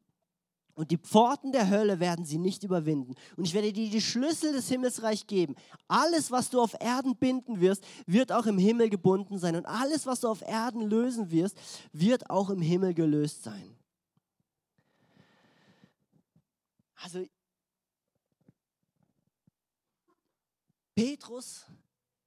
[0.79, 3.13] und die Pforten der Hölle werden sie nicht überwinden.
[3.35, 5.57] Und ich werde dir die Schlüssel des Himmelsreich geben.
[5.89, 9.57] Alles, was du auf Erden binden wirst, wird auch im Himmel gebunden sein.
[9.57, 11.57] Und alles, was du auf Erden lösen wirst,
[11.91, 13.75] wird auch im Himmel gelöst sein.
[16.95, 17.25] Also,
[20.95, 21.65] Petrus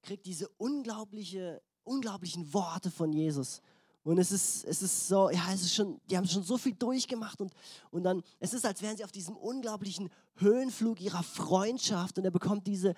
[0.03, 3.63] kriegt diese unglaubliche, unglaublichen Worte von Jesus.
[4.05, 6.75] Und es ist, es ist so, ja, es ist schon, die haben schon so viel
[6.75, 7.53] durchgemacht und,
[7.91, 12.33] und dann, es ist, als wären sie auf diesem unglaublichen Höhenflug ihrer Freundschaft und er
[12.33, 12.95] bekommt diese,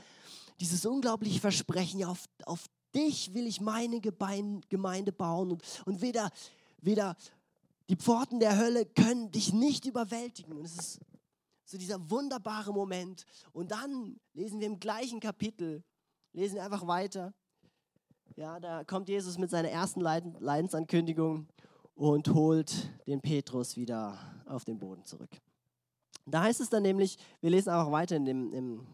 [0.61, 2.65] dieses unglaubliche Versprechen, ja, auf, auf
[2.95, 6.31] dich will ich meine Gemeinde bauen und, und weder,
[6.81, 7.17] weder
[7.89, 10.57] die Pforten der Hölle können dich nicht überwältigen.
[10.57, 11.01] Und es ist
[11.65, 13.25] so dieser wunderbare Moment.
[13.53, 15.83] Und dann lesen wir im gleichen Kapitel,
[16.33, 17.35] lesen wir einfach weiter.
[18.37, 21.47] Ja, da kommt Jesus mit seiner ersten Leidensankündigung
[21.95, 25.31] und holt den Petrus wieder auf den Boden zurück.
[26.27, 28.87] Da heißt es dann nämlich, wir lesen auch weiter in dem im,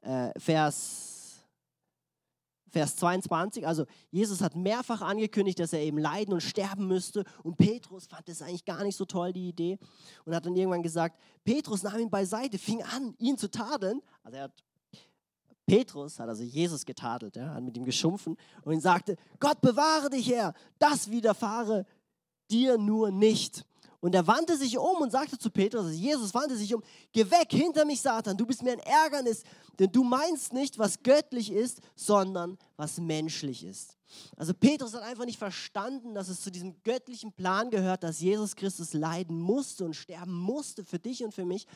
[0.00, 1.44] äh, Vers,
[2.68, 7.22] Vers 22, also Jesus hat mehrfach angekündigt, dass er eben leiden und sterben müsste.
[7.44, 9.78] Und Petrus fand das eigentlich gar nicht so toll, die Idee.
[10.24, 14.38] Und hat dann irgendwann gesagt, Petrus nahm ihn beiseite, fing an, ihn zu tadeln, also
[14.38, 14.65] er hat
[15.66, 20.08] Petrus hat also Jesus getadelt, ja, hat mit ihm geschumpfen und ihn sagte, Gott bewahre
[20.10, 21.84] dich her, das widerfahre
[22.50, 23.64] dir nur nicht.
[24.00, 27.28] Und er wandte sich um und sagte zu Petrus, also Jesus wandte sich um, geh
[27.28, 29.42] weg hinter mich, Satan, du bist mir ein Ärgernis,
[29.78, 33.96] denn du meinst nicht, was göttlich ist, sondern was menschlich ist.
[34.36, 38.54] Also Petrus hat einfach nicht verstanden, dass es zu diesem göttlichen Plan gehört, dass Jesus
[38.54, 41.66] Christus leiden musste und sterben musste für dich und für mich,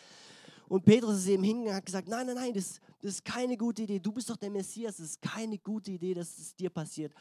[0.70, 3.56] und Petrus ist eben hingegangen und hat gesagt, nein, nein, nein, das, das ist keine
[3.56, 3.98] gute Idee.
[3.98, 7.12] Du bist doch der Messias, das ist keine gute Idee, dass es dir passiert.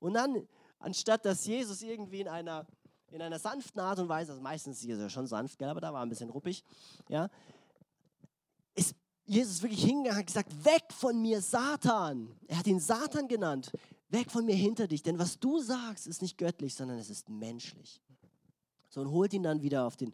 [0.00, 0.44] Und dann,
[0.80, 2.66] anstatt dass Jesus irgendwie in einer,
[3.12, 5.92] in einer sanften Art und Weise, also meistens ist er schon sanft, gell, aber da
[5.92, 6.64] war ein bisschen ruppig,
[7.08, 7.30] ja,
[8.74, 12.34] ist Jesus wirklich hingegangen und hat gesagt, weg von mir, Satan.
[12.48, 13.70] Er hat ihn Satan genannt.
[14.08, 17.28] Weg von mir hinter dich, denn was du sagst, ist nicht göttlich, sondern es ist
[17.28, 18.02] menschlich.
[18.88, 20.12] So und holt ihn dann wieder auf den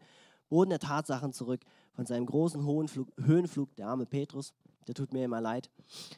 [0.51, 4.53] Boden der Tatsachen zurück von seinem großen Höhenflug, Höhenflug, der arme Petrus,
[4.87, 5.71] der tut mir immer leid.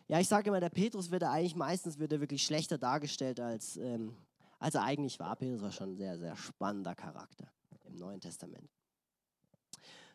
[0.08, 3.76] Ja, ich sage immer, der Petrus wird eigentlich meistens wird er wirklich schlechter dargestellt, als,
[3.76, 4.16] ähm,
[4.58, 5.36] als er eigentlich war.
[5.36, 7.46] Petrus war schon ein sehr, sehr spannender Charakter
[7.84, 8.70] im Neuen Testament.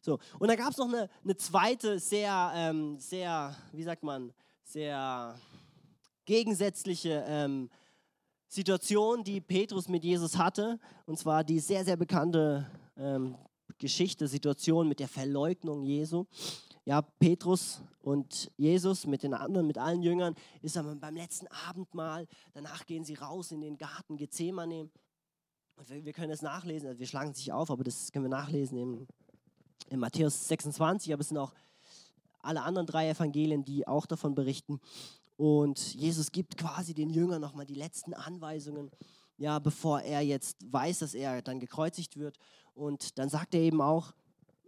[0.01, 4.33] So, und da gab es noch eine, eine zweite, sehr, ähm, sehr, wie sagt man,
[4.63, 5.37] sehr
[6.25, 7.69] gegensätzliche ähm,
[8.47, 10.79] Situation, die Petrus mit Jesus hatte.
[11.05, 13.35] Und zwar die sehr, sehr bekannte ähm,
[13.79, 16.25] Geschichte, Situation mit der Verleugnung Jesu.
[16.85, 22.27] Ja, Petrus und Jesus mit den anderen, mit allen Jüngern, ist aber beim letzten Abendmahl.
[22.53, 24.89] Danach gehen sie raus in den Garten Gethsemane.
[25.75, 28.25] Und wir, wir können es nachlesen, also wir schlagen es nicht auf, aber das können
[28.25, 29.07] wir nachlesen in,
[29.89, 31.13] in Matthäus 26.
[31.13, 31.53] Aber es sind auch
[32.41, 34.79] alle anderen drei Evangelien, die auch davon berichten.
[35.37, 38.91] Und Jesus gibt quasi den Jüngern nochmal die letzten Anweisungen,
[39.37, 42.37] ja, bevor er jetzt weiß, dass er dann gekreuzigt wird.
[42.79, 44.13] Und dann sagt er eben auch,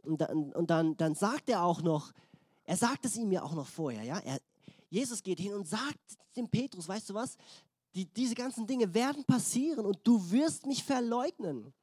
[0.03, 2.11] und dann, und dann, dann sagt er auch noch,
[2.65, 4.19] er sagt es ihm ja auch noch vorher, ja.
[4.19, 4.39] Er,
[4.89, 5.99] Jesus geht hin und sagt
[6.35, 7.37] dem Petrus, weißt du was,
[7.95, 11.73] die, diese ganzen Dinge werden passieren und du wirst mich verleugnen.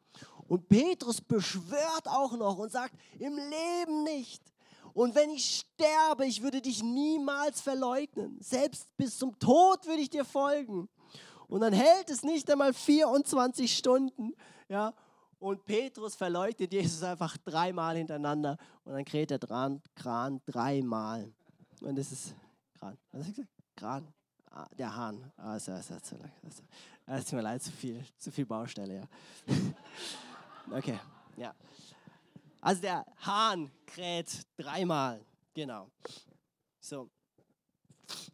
[0.48, 4.42] Und Petrus beschwört auch noch und sagt, im Leben nicht.
[4.92, 8.38] Und wenn ich sterbe, ich würde dich niemals verleugnen.
[8.40, 10.88] Selbst bis zum Tod würde ich dir folgen.
[11.46, 14.34] Und dann hält es nicht einmal 24 Stunden.
[14.68, 14.92] Ja,
[15.38, 18.56] und Petrus verleugnet Jesus einfach dreimal hintereinander.
[18.84, 21.32] Und dann kräht der Kran, Kran dreimal.
[21.80, 22.34] Und das ist
[22.78, 22.98] Kran.
[23.12, 23.52] Was hast du gesagt?
[23.76, 24.08] Kran.
[24.50, 25.30] Ah, der Hahn.
[25.36, 26.62] Ah, ist, das ist, das
[27.06, 29.04] das ist mir leid, zu viel, zu viel Baustelle, ja.
[30.76, 30.98] okay,
[31.36, 31.54] ja.
[32.60, 35.24] Also der Hahn kräht dreimal,
[35.54, 35.90] genau.
[36.80, 37.08] So.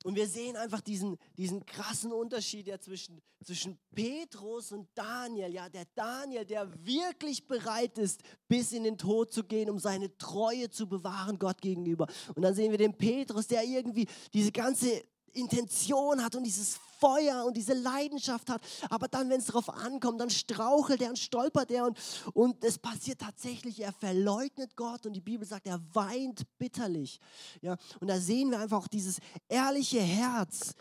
[0.05, 5.51] Und wir sehen einfach diesen, diesen krassen Unterschied ja zwischen, zwischen Petrus und Daniel.
[5.51, 10.15] Ja, der Daniel, der wirklich bereit ist, bis in den Tod zu gehen, um seine
[10.19, 12.07] Treue zu bewahren Gott gegenüber.
[12.35, 15.03] Und dann sehen wir den Petrus, der irgendwie diese ganze
[15.35, 18.63] Intention hat und dieses Feuer und diese Leidenschaft hat.
[18.89, 21.99] Aber dann, wenn es darauf ankommt, dann strauchelt er und stolpert er und,
[22.33, 27.21] und es passiert tatsächlich, er verleugnet Gott und die Bibel sagt, er weint bitterlich.
[27.61, 27.77] Ja?
[28.01, 29.19] Und da sehen wir einfach auch dieses
[29.49, 30.75] ehrliche Herz,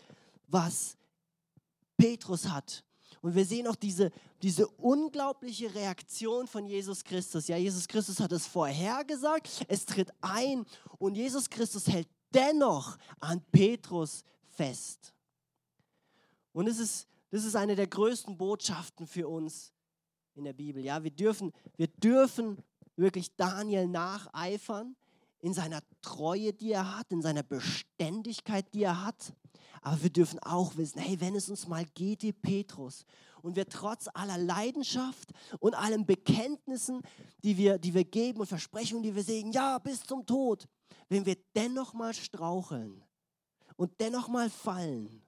[0.48, 0.96] was
[1.96, 2.84] Petrus hat.
[3.20, 4.10] Und wir sehen auch diese,
[4.42, 7.48] diese unglaubliche Reaktion von Jesus Christus.
[7.48, 10.66] Ja, Jesus Christus hat es vorhergesagt, es tritt ein
[10.98, 14.24] und Jesus Christus hält dennoch an Petrus
[14.56, 15.14] fest.
[16.52, 19.72] Und es ist, das ist eine der größten Botschaften für uns
[20.34, 20.82] in der Bibel.
[20.82, 22.58] Ja, wir dürfen, wir dürfen
[22.96, 24.96] wirklich Daniel nacheifern
[25.40, 29.34] in seiner Treue, die er hat, in seiner Beständigkeit, die er hat.
[29.82, 33.04] Aber wir dürfen auch wissen, hey, wenn es uns mal geht wie Petrus
[33.42, 37.02] und wir trotz aller Leidenschaft und allen Bekenntnissen,
[37.42, 40.66] die wir, die wir geben und Versprechungen, die wir sehen, ja, bis zum Tod,
[41.10, 43.03] wenn wir dennoch mal straucheln,
[43.76, 45.22] und dennoch mal fallen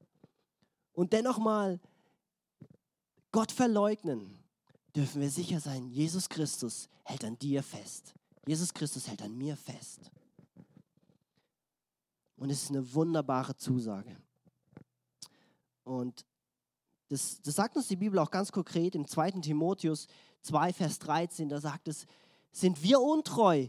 [0.92, 1.80] und dennoch mal
[3.32, 4.42] Gott verleugnen,
[4.94, 8.14] dürfen wir sicher sein, Jesus Christus hält an dir fest.
[8.46, 10.10] Jesus Christus hält an mir fest.
[12.36, 14.16] Und es ist eine wunderbare Zusage.
[15.84, 16.24] Und
[17.08, 19.32] das, das sagt uns die Bibel auch ganz konkret im 2.
[19.42, 20.06] Timotheus
[20.42, 21.48] 2, Vers 13.
[21.48, 22.06] Da sagt es,
[22.52, 23.68] sind wir untreu,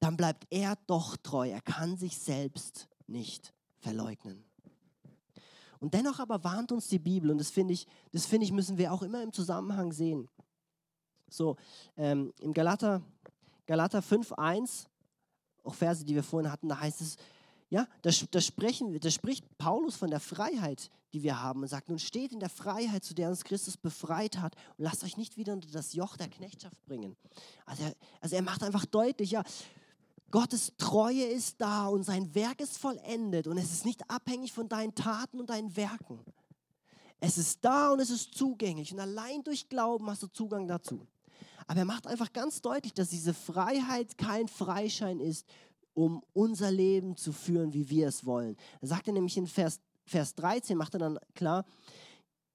[0.00, 1.48] dann bleibt er doch treu.
[1.48, 4.44] Er kann sich selbst nicht verleugnen.
[5.80, 8.78] Und dennoch aber warnt uns die Bibel, und das finde ich, das finde ich, müssen
[8.78, 10.28] wir auch immer im Zusammenhang sehen.
[11.28, 11.56] So,
[11.96, 13.02] ähm, im Galater,
[13.66, 14.86] Galater 5,1,
[15.64, 17.16] auch Verse, die wir vorhin hatten, da heißt es,
[17.68, 21.88] ja, da, da, sprechen, da spricht Paulus von der Freiheit, die wir haben und sagt,
[21.88, 25.36] nun steht in der Freiheit, zu der uns Christus befreit hat und lasst euch nicht
[25.36, 27.16] wieder unter das Joch der Knechtschaft bringen.
[27.66, 29.42] Also er, also er macht einfach deutlich, ja,
[30.32, 34.68] Gottes Treue ist da und sein Werk ist vollendet und es ist nicht abhängig von
[34.68, 36.18] deinen Taten und deinen Werken.
[37.20, 41.06] Es ist da und es ist zugänglich und allein durch Glauben hast du Zugang dazu.
[41.66, 45.46] Aber er macht einfach ganz deutlich, dass diese Freiheit kein Freischein ist,
[45.94, 48.56] um unser Leben zu führen, wie wir es wollen.
[48.80, 51.64] Er sagt er nämlich in Vers, Vers 13, macht er dann klar,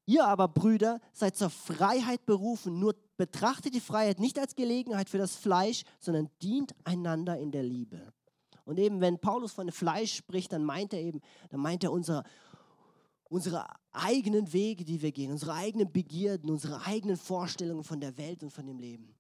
[0.08, 5.18] Ihr aber, Brüder, seid zur Freiheit berufen, nur betrachtet die Freiheit nicht als Gelegenheit für
[5.18, 8.14] das Fleisch, sondern dient einander in der Liebe.
[8.64, 12.24] Und eben, wenn Paulus von Fleisch spricht, dann meint er eben, dann meint er unsere,
[13.26, 18.44] unsere eigenen Wege, die wir gehen, unsere eigenen Begierden, unsere eigenen Vorstellungen von der Welt
[18.44, 19.14] und von dem Leben.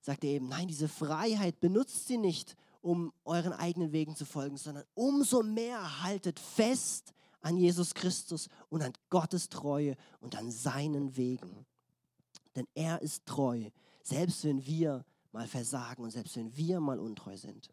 [0.00, 4.58] Sagt er eben, nein, diese Freiheit benutzt sie nicht, um euren eigenen Wegen zu folgen,
[4.58, 11.14] sondern umso mehr haltet fest an Jesus Christus und an Gottes Treue und an seinen
[11.16, 11.66] Wegen.
[12.56, 13.68] Denn er ist treu,
[14.02, 17.68] selbst wenn wir mal versagen und selbst wenn wir mal untreu sind.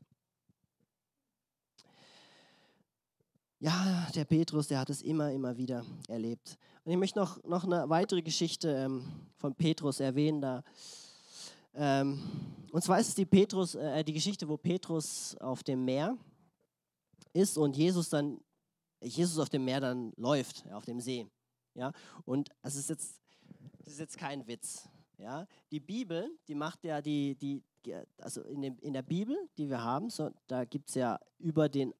[3.60, 6.58] Ja, der Petrus, der hat es immer, immer wieder erlebt.
[6.84, 9.06] Und ich möchte noch, noch eine weitere Geschichte ähm,
[9.38, 10.42] von Petrus erwähnen.
[10.42, 10.64] Da,
[11.76, 12.20] ähm,
[12.72, 16.18] und zwar ist es die, Petrus, äh, die Geschichte, wo Petrus auf dem Meer
[17.32, 18.42] ist und Jesus dann
[19.02, 21.28] Jesus auf dem Meer dann läuft, auf dem See.
[21.74, 21.92] Ja?
[22.26, 23.20] Und es ist jetzt,
[23.80, 24.88] das ist jetzt kein Witz.
[25.18, 25.48] Ja?
[25.72, 27.64] Die Bibel, die macht ja die, die
[28.20, 31.70] also in, dem, in der Bibel, die wir haben, so, da gibt es ja über
[31.70, 31.94] den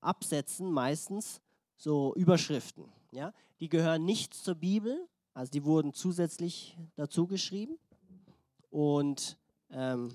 [0.00, 1.40] Absätzen meistens
[1.76, 2.92] so Überschriften.
[3.10, 3.32] Ja?
[3.60, 7.78] Die gehören nicht zur Bibel, also die wurden zusätzlich dazu geschrieben.
[8.70, 9.36] Und
[9.70, 10.14] ähm,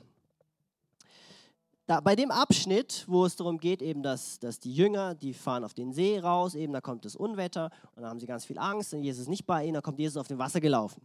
[1.90, 5.64] da, bei dem Abschnitt, wo es darum geht, eben, dass, dass die Jünger, die fahren
[5.64, 8.60] auf den See raus, eben da kommt das Unwetter und da haben sie ganz viel
[8.60, 11.02] Angst und Jesus ist nicht bei ihnen, da kommt Jesus auf dem Wasser gelaufen.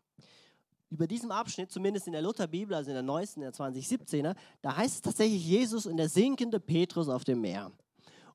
[0.91, 4.77] Über diesem Abschnitt, zumindest in der Lutherbibel, also in der neuesten, in der 2017er, da
[4.77, 7.73] heißt es tatsächlich Jesus und der sinkende Petrus auf dem Meer.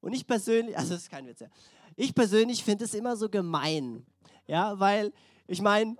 [0.01, 1.47] Und ich persönlich, also das ist kein Witz, ja.
[1.95, 4.03] ich persönlich finde es immer so gemein,
[4.47, 5.13] ja, weil
[5.45, 5.97] ich meine,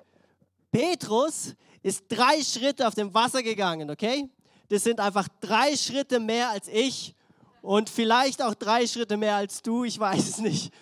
[0.71, 4.27] Petrus ist drei Schritte auf dem Wasser gegangen, okay?
[4.69, 7.15] Das sind einfach drei Schritte mehr als ich
[7.62, 10.73] und vielleicht auch drei Schritte mehr als du, ich weiß es nicht.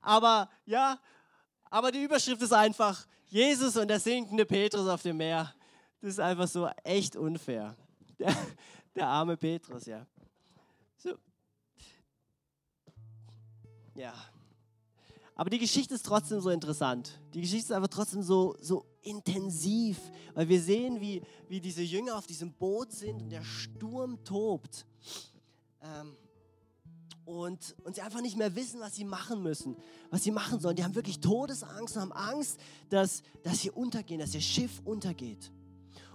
[0.00, 0.98] Aber ja,
[1.70, 5.54] aber die Überschrift ist einfach Jesus und der sinkende Petrus auf dem Meer.
[6.00, 7.76] Das ist einfach so echt unfair.
[8.16, 8.36] Der,
[8.94, 10.06] der arme Petrus, ja.
[10.96, 11.18] So.
[13.96, 14.14] Ja.
[15.36, 17.20] Aber die Geschichte ist trotzdem so interessant.
[17.34, 19.98] Die Geschichte ist einfach trotzdem so, so intensiv,
[20.34, 24.86] weil wir sehen, wie, wie diese Jünger auf diesem Boot sind und der Sturm tobt.
[25.82, 26.16] Ähm,
[27.24, 29.76] und, und sie einfach nicht mehr wissen, was sie machen müssen,
[30.10, 30.76] was sie machen sollen.
[30.76, 35.50] Die haben wirklich Todesangst und haben Angst, dass, dass sie untergehen, dass ihr Schiff untergeht.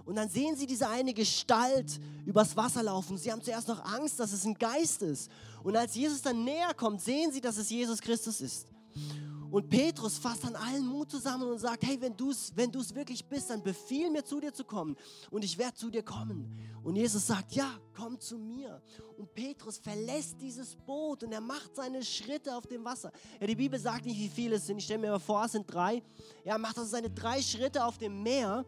[0.04, 3.18] Und dann sehen sie diese eine Gestalt übers Wasser laufen.
[3.18, 5.30] Sie haben zuerst noch Angst, dass es ein Geist ist.
[5.62, 8.66] Und als Jesus dann näher kommt, sehen sie, dass es Jesus Christus ist.
[9.50, 13.24] Und Petrus fasst dann allen Mut zusammen und sagt, hey, wenn du es wenn wirklich
[13.24, 14.96] bist, dann befiehl mir zu dir zu kommen
[15.30, 16.56] und ich werde zu dir kommen.
[16.84, 18.80] Und Jesus sagt, ja, komm zu mir.
[19.18, 23.10] Und Petrus verlässt dieses Boot und er macht seine Schritte auf dem Wasser.
[23.40, 24.78] Ja, die Bibel sagt nicht, wie viele es sind.
[24.78, 26.00] Ich stelle mir mal vor, es sind drei.
[26.44, 28.64] Er macht also seine drei Schritte auf dem Meer,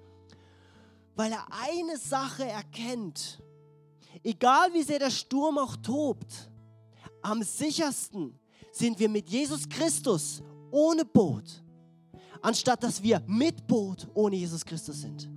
[1.14, 3.40] weil er eine Sache erkennt.
[4.24, 6.50] Egal wie sehr der Sturm auch tobt,
[7.22, 8.38] am sichersten
[8.72, 11.62] sind wir mit Jesus Christus ohne Boot,
[12.40, 15.28] anstatt dass wir mit Boot ohne Jesus Christus sind.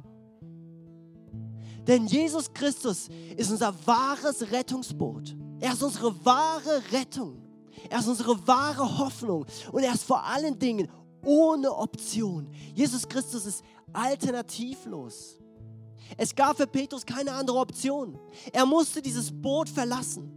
[1.86, 5.36] Denn Jesus Christus ist unser wahres Rettungsboot.
[5.60, 7.42] Er ist unsere wahre Rettung.
[7.90, 9.46] Er ist unsere wahre Hoffnung.
[9.72, 10.90] Und er ist vor allen Dingen
[11.24, 12.50] ohne Option.
[12.74, 15.38] Jesus Christus ist alternativlos.
[16.18, 18.18] Es gab für Petrus keine andere Option.
[18.52, 20.32] Er musste dieses Boot verlassen.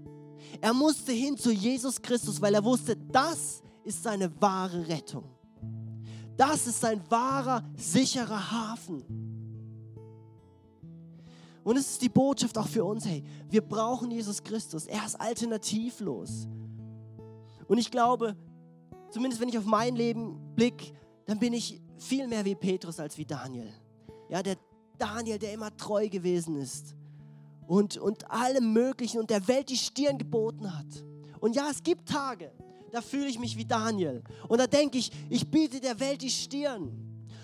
[0.61, 5.24] Er musste hin zu Jesus Christus, weil er wusste, das ist seine wahre Rettung.
[6.37, 9.02] Das ist sein wahrer, sicherer Hafen.
[11.64, 14.87] Und es ist die Botschaft auch für uns, hey, wir brauchen Jesus Christus.
[14.87, 16.46] Er ist alternativlos.
[17.66, 18.37] Und ich glaube,
[19.11, 20.92] zumindest wenn ich auf mein Leben blicke,
[21.26, 23.72] dann bin ich viel mehr wie Petrus als wie Daniel.
[24.28, 24.56] Ja, der
[24.96, 26.94] Daniel, der immer treu gewesen ist
[27.68, 30.87] und, und allem Möglichen und der Welt die Stirn geboten hat.
[31.38, 32.50] Und ja, es gibt Tage,
[32.90, 34.24] da fühle ich mich wie Daniel.
[34.48, 36.90] Und da denke ich, ich biete der Welt die Stirn.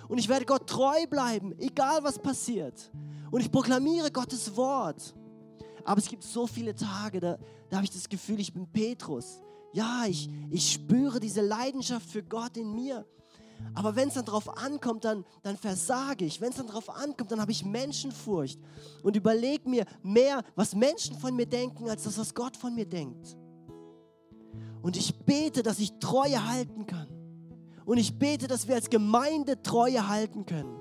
[0.08, 2.90] Und ich werde Gott treu bleiben, egal was passiert.
[3.30, 5.14] Und ich proklamiere Gottes Wort.
[5.84, 9.42] Aber es gibt so viele Tage, da, da habe ich das Gefühl, ich bin Petrus.
[9.74, 13.04] Ja, ich, ich spüre diese Leidenschaft für Gott in mir.
[13.74, 16.40] Aber wenn es dann darauf ankommt, dann, dann versage ich.
[16.40, 18.58] Wenn es dann darauf ankommt, dann habe ich Menschenfurcht
[19.02, 22.86] und überlege mir mehr, was Menschen von mir denken, als das, was Gott von mir
[22.86, 23.36] denkt.
[24.82, 27.08] Und ich bete, dass ich Treue halten kann.
[27.84, 30.76] Und ich bete, dass wir als Gemeinde Treue halten können.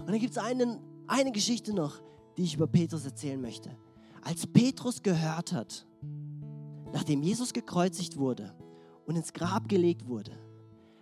[0.00, 2.00] Und dann gibt es eine Geschichte noch,
[2.36, 3.70] die ich über Petrus erzählen möchte.
[4.22, 5.86] Als Petrus gehört hat,
[6.92, 8.54] nachdem Jesus gekreuzigt wurde
[9.06, 10.32] und ins Grab gelegt wurde,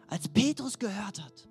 [0.08, 1.48] als Petrus gehört hat,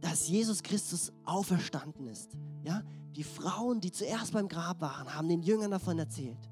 [0.00, 2.82] dass Jesus Christus auferstanden ist, ja,
[3.14, 6.48] die Frauen, die zuerst beim Grab waren, haben den Jüngern davon erzählt.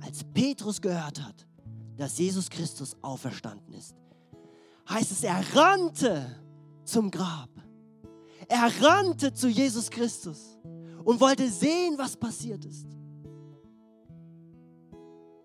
[0.00, 1.46] Als Petrus gehört hat,
[1.96, 3.94] dass Jesus Christus auferstanden ist,
[4.88, 6.42] heißt es, er rannte
[6.84, 7.50] zum Grab.
[8.48, 10.58] Er rannte zu Jesus Christus
[11.04, 12.86] und wollte sehen, was passiert ist.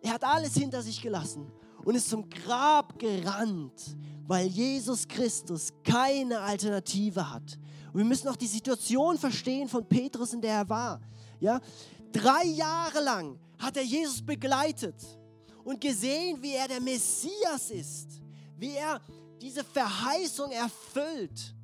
[0.01, 1.51] Er hat alles hinter sich gelassen
[1.83, 3.95] und ist zum Grab gerannt,
[4.27, 7.57] weil Jesus Christus keine Alternative hat.
[7.91, 11.01] Und wir müssen auch die Situation verstehen von Petrus, in der er war.
[11.39, 11.59] Ja,
[12.11, 14.95] drei Jahre lang hat er Jesus begleitet
[15.63, 18.21] und gesehen, wie er der Messias ist,
[18.57, 19.01] wie er
[19.41, 21.55] diese Verheißung erfüllt,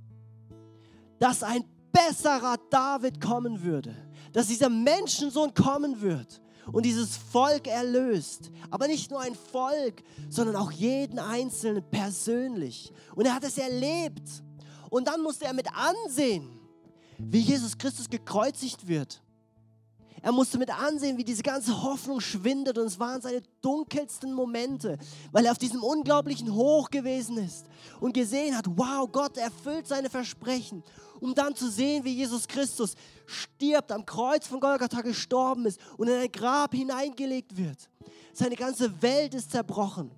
[1.20, 3.96] dass ein besserer David kommen würde,
[4.34, 6.42] dass dieser Menschensohn kommen wird
[6.72, 8.52] und dieses Volk erlöst.
[8.70, 12.92] Aber nicht nur ein Volk, sondern auch jeden Einzelnen persönlich.
[13.16, 14.44] Und er hat es erlebt.
[14.90, 16.50] Und dann musste er mit ansehen,
[17.18, 19.22] wie Jesus Christus gekreuzigt wird.
[20.22, 24.98] Er musste mit ansehen, wie diese ganze Hoffnung schwindet und es waren seine dunkelsten Momente,
[25.32, 27.66] weil er auf diesem unglaublichen Hoch gewesen ist
[28.00, 30.84] und gesehen hat, wow, Gott erfüllt seine Versprechen,
[31.20, 32.96] um dann zu sehen, wie Jesus Christus
[33.26, 37.90] stirbt, am Kreuz von Golgatha gestorben ist und in ein Grab hineingelegt wird.
[38.34, 40.12] Seine ganze Welt ist zerbrochen.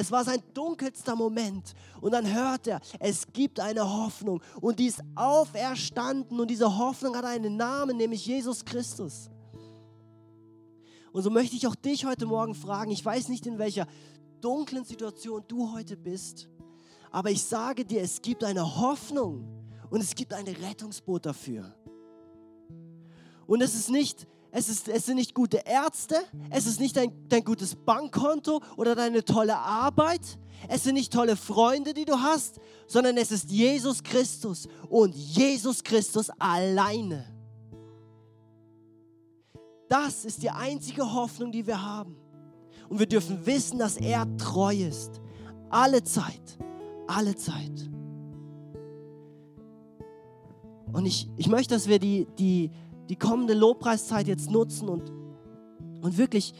[0.00, 1.74] Es war sein dunkelster Moment.
[2.00, 7.16] Und dann hört er, es gibt eine Hoffnung und die ist auferstanden und diese Hoffnung
[7.16, 9.28] hat einen Namen, nämlich Jesus Christus.
[11.10, 13.88] Und so möchte ich auch dich heute Morgen fragen, ich weiß nicht, in welcher
[14.40, 16.48] dunklen Situation du heute bist,
[17.10, 19.48] aber ich sage dir, es gibt eine Hoffnung
[19.90, 21.74] und es gibt ein Rettungsboot dafür.
[23.48, 26.16] Und es ist nicht es, ist, es sind nicht gute Ärzte,
[26.50, 30.38] es ist nicht dein, dein gutes Bankkonto oder deine tolle Arbeit,
[30.68, 35.84] es sind nicht tolle Freunde, die du hast, sondern es ist Jesus Christus und Jesus
[35.84, 37.24] Christus alleine.
[39.88, 42.16] Das ist die einzige Hoffnung, die wir haben.
[42.88, 45.20] Und wir dürfen wissen, dass er treu ist.
[45.70, 46.58] Alle Zeit.
[47.06, 47.88] Alle Zeit.
[50.92, 52.70] Und ich, ich möchte, dass wir die, die,
[53.08, 55.10] die kommende Lobpreiszeit jetzt nutzen und,
[56.02, 56.54] und wirklich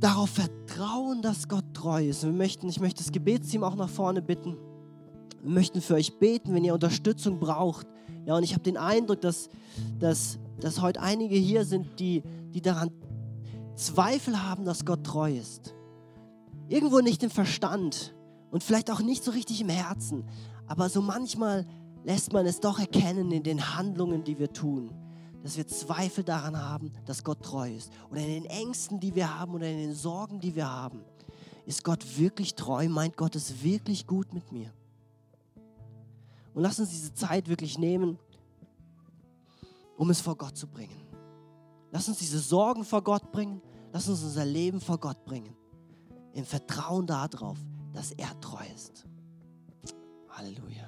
[0.00, 2.24] darauf vertrauen, dass Gott treu ist.
[2.24, 4.56] wir möchten, ich möchte das Gebetsteam auch nach vorne bitten.
[5.42, 7.86] Wir möchten für euch beten, wenn ihr Unterstützung braucht.
[8.26, 9.48] Ja, und ich habe den Eindruck, dass,
[10.00, 12.90] dass, dass heute einige hier sind, die, die daran
[13.76, 15.74] Zweifel haben, dass Gott treu ist.
[16.68, 18.14] Irgendwo nicht im Verstand
[18.50, 20.24] und vielleicht auch nicht so richtig im Herzen,
[20.66, 21.66] aber so manchmal
[22.04, 24.90] lässt man es doch erkennen in den Handlungen, die wir tun
[25.42, 27.90] dass wir Zweifel daran haben, dass Gott treu ist.
[28.10, 31.04] Oder in den Ängsten, die wir haben oder in den Sorgen, die wir haben.
[31.66, 32.88] Ist Gott wirklich treu?
[32.88, 34.72] Meint Gott es wirklich gut mit mir?
[36.54, 38.18] Und lass uns diese Zeit wirklich nehmen,
[39.96, 40.96] um es vor Gott zu bringen.
[41.90, 43.60] Lass uns diese Sorgen vor Gott bringen.
[43.92, 45.54] Lass uns unser Leben vor Gott bringen.
[46.32, 47.58] Im Vertrauen darauf,
[47.92, 49.04] dass er treu ist.
[50.30, 50.81] Halleluja.